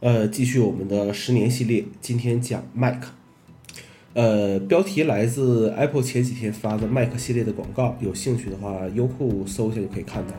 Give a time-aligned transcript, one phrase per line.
[0.00, 3.02] 呃，继续我们的十年系列，今天讲 Mac。
[4.14, 10.34] 呃，标题来自 Apple 前几天发的 Mac 系列的广告，有兴趣的话，优酷搜一下就可以看到。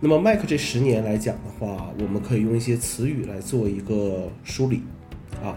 [0.00, 4.82] 那么 Mac 这十年来讲的话，我们可以用一些词语来做一个梳理
[5.40, 5.56] 啊。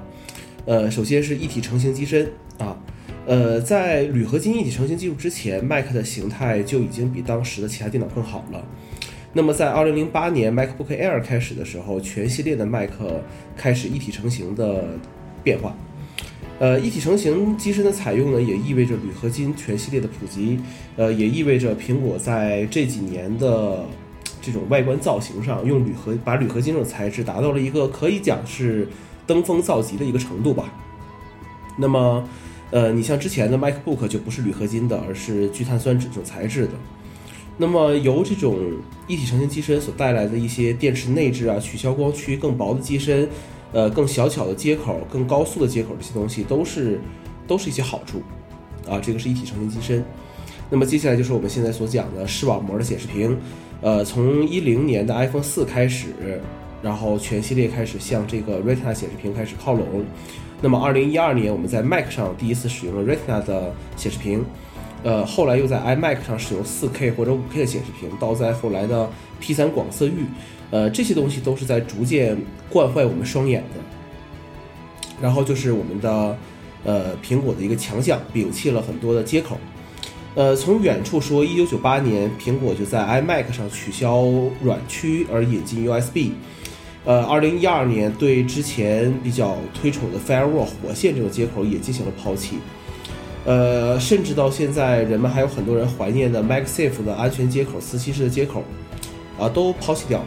[0.68, 2.78] 呃，首先是一体成型机身啊。
[3.26, 8.64] 呃，在铝合金一体成型技术之前，Mac 的形态就已经比当时的其他电脑更好了。
[9.36, 12.92] 那么在2008年 MacBook Air 开始的时候，全系列的 Mac
[13.58, 14.86] 开始一体成型的
[15.44, 15.76] 变化。
[16.60, 20.60] 呃，一体成型机身的采用呢，也意味着铝合金全系列的普及。
[20.96, 23.84] 呃，也意味着苹果在这几年的
[24.40, 28.88] 这种外观造型上，用铝合把铝合金这种材质达到了一个可以讲是
[29.26, 30.72] 登峰造极的一个程度吧。
[31.76, 32.24] 那么，
[32.70, 36.74] 呃，你像之前的 MacBook 就不是铝合金的，而是聚碳酸酯这种材质的。
[37.58, 38.58] 那么由这种
[39.08, 43.30] 一体成型机身所带来的一些电池内置啊、取消光区、更薄的机身、
[43.72, 47.00] 呃更小巧的接口、更高速的接口这些东西，都是
[47.48, 48.22] 都是一些好处
[48.90, 49.00] 啊。
[49.00, 50.04] 这个是一体成型机身。
[50.70, 53.38] 那么接下来就是我们现在所讲的视网膜的显示屏。
[53.82, 56.08] 呃，从一零年的 iPhone 四开始，
[56.82, 59.86] 然后全系列开始向这个 Retina 显示屏开始靠拢。
[60.62, 64.44] 那么二零一二年我们在 Mac 上第一次使用了 Retina 的显示屏。
[65.04, 69.10] 呃，后来又在 iMac 上使用 4K 或者 5K 的显示屏，到在后来的
[69.42, 70.26] P3 广色域，
[70.72, 72.38] 呃，这些东西都是在逐渐
[72.70, 73.82] 惯坏我们双眼的。
[75.22, 76.38] 然后就是我们的
[76.84, 79.58] 呃苹果的一个强项，摒弃了很多的接口。
[80.36, 84.26] 呃，从远处说，1998年苹果就在 iMac 上取消
[84.64, 86.32] 软驱而引进 USB。
[87.06, 92.58] 呃，2012年对之前比较推崇的 Firewall 火线这种接口也进行了抛弃。
[93.46, 98.64] 呃，甚至到现在，人们还有很多人怀念的 MagSafe 的安全接口、磁吸式的接口，
[99.38, 100.26] 啊，都抛弃掉了。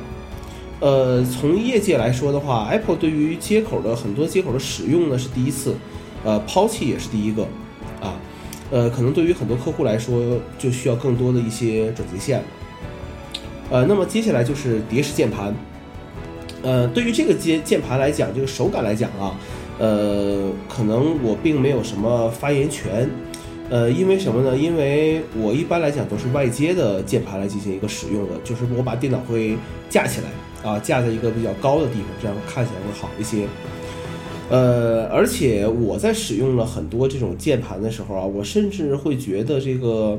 [0.81, 5.75] 呃，从业界来说的话，Apple 对于接口的很多接口的使用呢是第一次，
[6.25, 7.44] 呃，抛弃也是第一个，
[8.03, 8.20] 啊，
[8.70, 12.44] 呃，可能对于很多客户来说，就需要更多的一些转接线了。
[13.71, 15.55] 呃，那么接下来就是蝶式键盘，
[16.62, 19.34] 呃，对于这个键键盘来讲，这个手感来讲啊。
[19.78, 23.10] 呃，可能我并没有什么发言权，
[23.69, 24.56] 呃，因为什么呢？
[24.56, 29.54] 因为我一般来讲都是外接的键盘来进行一个使用的，就是我把电脑会
[29.91, 33.47] 架起来啊，架在一个比较高的地方，这样看起来会好一些。
[34.48, 40.19] 呃，而且我在使用了很多这种键盘的时候啊，我甚至会觉得这个，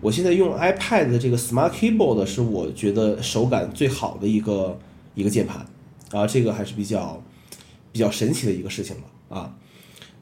[0.00, 4.78] 我现在用 iPad 的这个 Smart Keyboard 是我觉得手感最好的一个
[5.16, 5.66] 一个键盘
[6.12, 7.20] 啊，这个还是比较。
[7.94, 9.54] 比较神奇的一个事情了啊，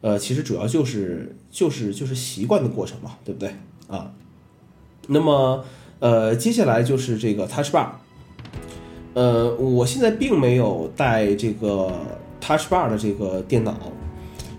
[0.03, 3.55] 呃，其实主要就是就是就是习惯的过程嘛，对不对？
[3.89, 4.13] 啊？
[5.09, 5.65] 那么
[6.01, 7.87] 呃，接下来就是这个 Touch Bar，
[9.15, 11.91] 呃，我现在并没有带这个
[12.43, 13.75] Touch Bar 的这个电脑，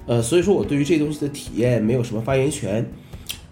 [0.08, 2.92] 呃，所以说我对于这东西的体验没有什么发言权，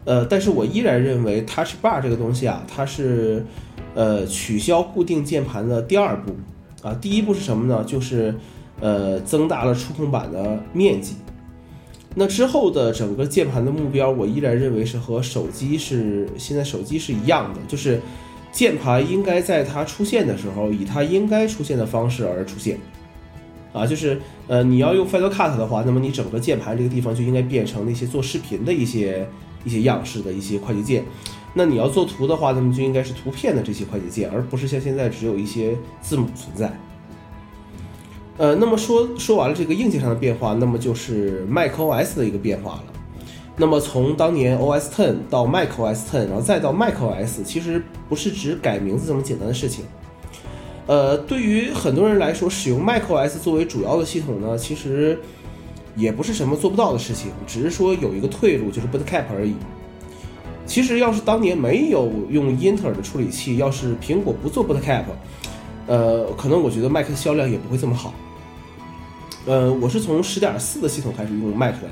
[0.05, 3.45] 呃，但是我依然认为 Touch Bar 这个东西啊，它是
[3.93, 6.33] 呃取消固定键盘的第二步。
[6.81, 7.83] 啊，第一步是什么呢？
[7.83, 8.33] 就是
[8.81, 11.15] 呃，增大了触控板的面积。
[12.13, 18.01] 那之后的整个键盘的目标，我依然认为是和手机是现在手机是一样的，就是
[18.51, 22.77] 键盘应该在它出现的时候，以它应该出现的方式而出现。
[23.71, 24.19] 啊，就是
[24.49, 29.25] 呃，你要用 Final Cut 的话，那么你整个键盘这个地方就应该变成那些做视频的一些
[29.63, 31.05] 一些样式的一些快捷键。
[31.53, 36.77] 那你要做图的话，那么就应该是图片的这些快捷键，而不是像现在只有一些字母存在。
[38.41, 42.84] 呃，那么说说完了这个硬件上的变化，那么就是 macOS 的一个变化了。
[43.56, 49.85] 那么从当年 OS Ten 到 macOS Ten，然后再到 macOS，其实不是只改名字这么简单的事情。
[50.88, 55.19] 呃，对于很多人来说，使用 macOS 作为主要的系统呢，其实
[55.96, 59.53] 也不是什么做不到的事情，只是说有一个退路，就是 Bootcamp 而已。
[60.66, 65.03] 其实要是当年没有用英特尔的处理器，要是苹果不做 Bootcamp，
[65.85, 68.12] 呃，可能我觉得 Mac 的销量也不会这么好。
[69.46, 71.90] 呃，我是从十点四的系统开始用 Mac 的，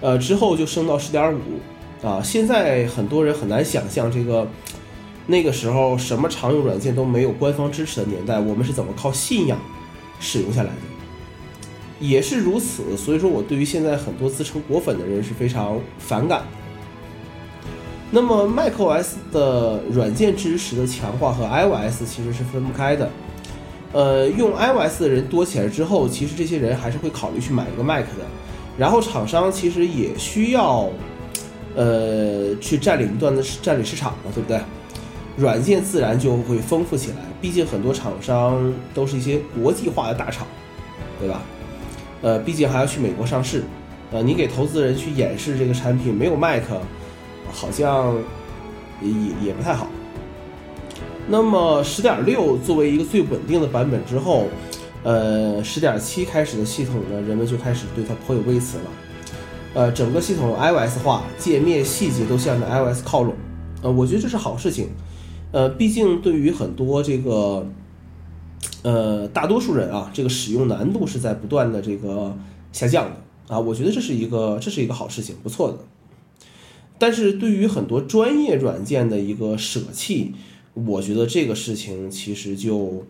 [0.00, 4.48] 呃，之后就升到十点五，啊，现在很多人很难想象这个
[5.26, 9.58] 那个时候什么常用软件都没有官方支持的年代，我们是怎么靠信仰
[10.20, 10.76] 使用下来的，
[11.98, 12.96] 也是如此。
[12.96, 16.42] 所以说我对于现在很多自称果粉的人是非常反感。
[18.12, 23.10] 那么 macOS 的软件支持的强化和 iOS 其实是分不开的。
[23.92, 28.24] 呃，用 iOS 的人多起来之后，其实这些人还是会考虑去买一个 Mac 的。
[28.78, 30.88] 然后厂商其实也需要，
[31.74, 34.58] 呃，去占领一段的占领市场嘛，对不对？
[35.36, 37.16] 软件自然就会丰富起来。
[37.40, 40.46] 毕竟很多厂商都是一些国际化的大厂，
[41.20, 41.42] 对吧？
[42.22, 43.64] 呃，毕竟还要去美国上市，
[44.10, 46.62] 呃，你给投资人去演示这个产品没有 Mac，
[47.50, 48.14] 好像
[49.02, 49.86] 也也也不太好。
[51.28, 54.48] 那么十点六作为一个最稳定的版本之后，
[55.02, 58.84] 呃，十点七开始的系统呢，人们就开始对它颇有微词了。
[59.74, 63.34] 呃，整个系统 iOS 化，界面细节都向着 iOS 靠拢。
[63.82, 64.90] 呃，我觉得这是好事情。
[65.52, 67.66] 呃，毕竟对于很多这个，
[68.82, 72.36] 呃，大多数人啊，这个使用难度是在不断的这个
[72.72, 73.58] 下降的啊。
[73.58, 75.78] 我觉得这是一个这是一个好事情，不错的。
[76.98, 80.34] 但是对于很多专业软件的一个舍弃，
[80.74, 83.04] 我觉得这个事情其实就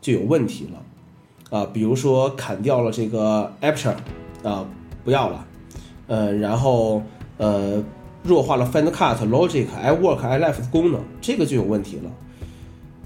[0.00, 1.66] 就有问题了啊。
[1.72, 3.96] 比如说砍掉了这个 Aperture
[4.42, 4.66] 啊，
[5.04, 5.46] 不要了。
[6.06, 7.02] 呃，然后
[7.38, 7.82] 呃，
[8.22, 12.10] 弱化了 Final Cut、Logic、iWork、iLife 的功能，这个就有问题了。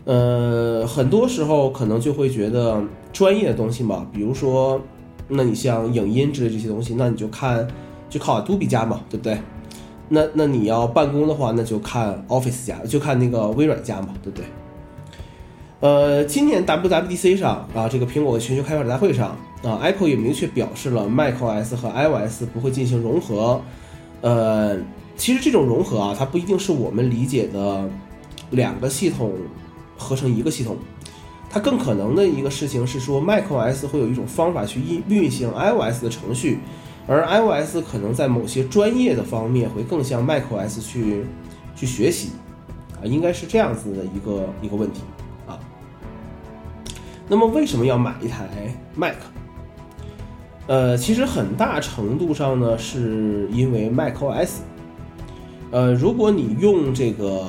[0.04, 4.80] 呃，很多时候可能就会觉得专业的东西嘛，比如说，
[5.28, 7.68] 那你像影音之类这些东西，那你就看
[8.08, 9.38] 就靠 Adobe 加嘛，对不对？
[10.08, 14.46] 那那你要办公的话，那就看 Office 加，就看那个微软加嘛，对不对？
[15.80, 19.36] 呃，今年 WWDC 上啊，这个苹果的全球开发者大会上。
[19.60, 23.60] 啊，Apple 也明确表示了 macOS 和 iOS 不会进行融合。
[24.20, 24.76] 呃，
[25.16, 27.84] 其实这种融合啊，它不一定是我们理解的
[28.50, 29.32] 两个系统
[29.96, 30.76] 合成一个系统，
[31.50, 36.60] 它更可能的一个事情是说，macOS 会有一种方法去运运行 iOS 的程序，
[37.08, 41.24] 而 iOS 可能在某些专业的方面会更向 macOS 去
[41.74, 42.32] 去学习。
[43.00, 45.00] 啊，应该是这样子的一个一个问题
[45.46, 45.58] 啊。
[47.28, 48.48] 那么为什么要买一台
[48.96, 49.14] Mac？
[50.66, 54.56] 呃，其实很大程度上呢，是因为 macOS。
[55.70, 57.46] 呃，如果你用这个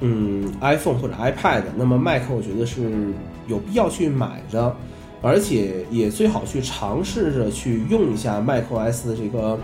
[0.00, 3.12] 嗯 iPhone 或者 iPad，那么 Mac 我觉得是
[3.46, 4.74] 有必要去买的，
[5.20, 9.58] 而且也最好去尝试着去用一下 macOS 的这个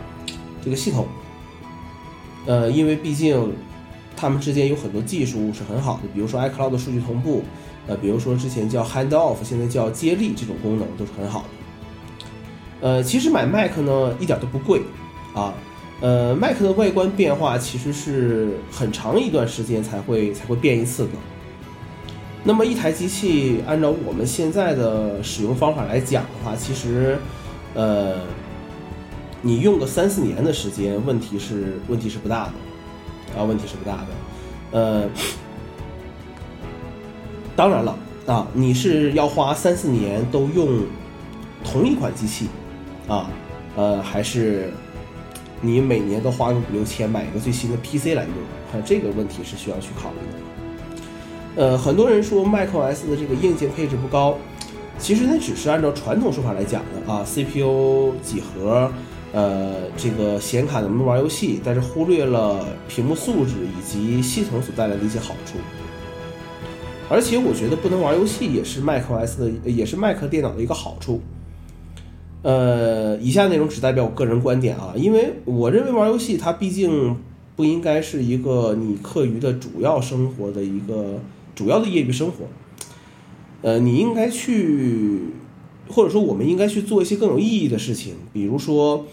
[0.63, 1.07] 这个系统。
[2.47, 3.53] 呃，因为毕竟
[4.17, 7.43] 它们之间有很多技术是很好的，比如说 iCloud 的数据同步，
[7.87, 11.47] 呃，比如说之前叫 Handoff，现在叫接力这种功能都是很好的。
[12.81, 14.83] 呃，其实买 Mac 呢一点都不贵，
[15.35, 15.55] 啊，
[16.03, 21.11] 呃，Mac 的外观变化其实是很长一段时间才会才会变一次的。
[22.47, 27.17] 那么一台机器按照我们现在的使用方法来讲的话，其实，
[27.73, 28.17] 呃，
[29.41, 34.09] 你用个三四年的时间，问题是问题是不大的，啊，问题是不大的。
[34.73, 35.09] 呃，
[37.57, 37.97] 当然了，
[38.27, 40.83] 啊，你是要花三四年都用
[41.65, 42.49] 同一款机器。
[43.07, 43.31] 啊，
[43.77, 44.73] 呃，还是
[45.61, 48.33] 你每年都花个五六千买一个最新的 PC 来用，
[48.73, 50.54] 看这个问题是需要去考虑的。
[51.57, 54.37] 呃，很多人说 macOS 的这个硬件配置不高，
[54.99, 58.91] 其实那只是按照传统说法来讲的啊，CPU 几核，
[59.33, 65.59] 呃，这个显卡能不能玩游戏，但是忽略了屏幕素质以及系统所带来的一些好处。
[67.09, 71.21] 而且我觉得不能玩游戏也是 macOS 的，也是 Mac 电脑的一个好处。
[72.43, 77.17] 呃，以下内容只代表我个人观点啊，因为我认为玩游戏它毕竟
[77.55, 81.21] 不应该是一个你课余的主要生活的一个
[81.55, 82.45] 主要的业余生活。
[83.63, 85.21] 呃，你应该去，
[85.89, 89.07] 或者说我们应该去做一些更有意义的事情，比如说，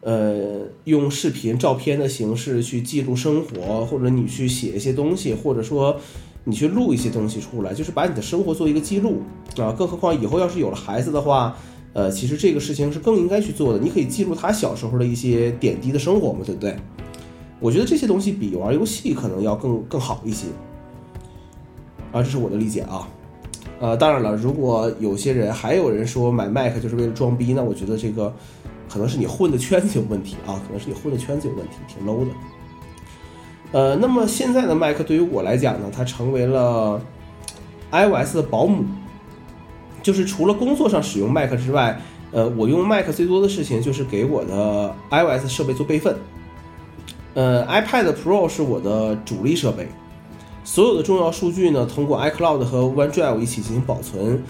[0.00, 5.96] 呃，用视频、照片的形式去记录生活，或者你去写一些东西，或者说
[6.44, 9.22] 你去录一些东西出来，就是把你的生活做一个记录
[9.56, 9.72] 啊。
[9.72, 11.56] 更何况以后要是有了孩子的话。
[11.92, 13.78] 呃，其实这个事情是更应该去做的。
[13.80, 16.76] 你可以记录他小时候的一些点滴的生活嘛，对不对？
[17.58, 20.46] 我觉得这些东西比玩游戏可能要更更好一些。
[22.12, 23.08] 啊，这是我的理解啊。
[23.80, 28.32] 呃，当然了，如果有些人还有人说买 Mac 就是为了装逼，那我觉得这个
[28.88, 32.30] 可能是你混的圈子有问题啊，可能是你混的圈子有问题，挺 low 的。
[33.72, 37.00] 呃，那么现在的 Mac 对于我来讲呢，它成为了
[37.90, 38.84] iOS 的保姆。
[40.02, 42.00] 就是除了工作上使用 Mac 之外，
[42.32, 46.16] 呃，我用 Mac 最多的事情就是给我的 iOS 设备做备份。
[47.34, 49.86] 呃，iPad Pro 是我的主力设备，
[50.72, 54.40] 所有的重要数据呢通过 iCloud 和 OneDrive 一起进行保存。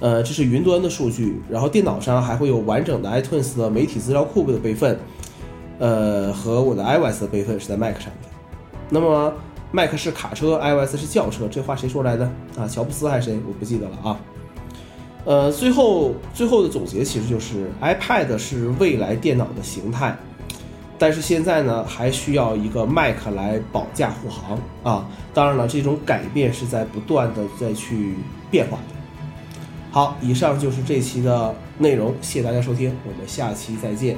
[0.00, 4.98] 呃，这是云端的数据，然后电脑上还会有完整的 iTunes 的媒体资料库的备份。
[5.78, 8.28] 呃，和我的 iOS 的备份是在 Mac 上的。
[8.90, 9.32] 那么
[9.70, 12.24] Mac 是卡车，iOS 是轿车，这话谁说来的
[12.56, 12.66] 啊？
[12.66, 13.38] 乔布斯还是谁？
[13.46, 14.18] 我不记得了啊。
[15.26, 20.16] 呃，最后最后的总结其实就是，iPad 是未来电脑的形态，
[20.98, 25.08] 但是现在呢，还需要一个 Mac 来保驾护航啊。
[25.32, 28.16] 当然了，这种改变是在不断的再去
[28.50, 28.78] 变化。
[29.90, 34.16] 好，以上就是这期的内容，谢谢大家收听，我们下期再见。